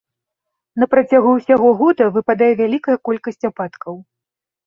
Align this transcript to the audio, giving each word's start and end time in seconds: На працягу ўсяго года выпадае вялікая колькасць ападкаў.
На 0.83 0.87
працягу 0.93 1.33
ўсяго 1.33 1.69
года 1.81 2.03
выпадае 2.17 2.49
вялікая 2.61 2.97
колькасць 3.09 3.47
ападкаў. 3.51 3.95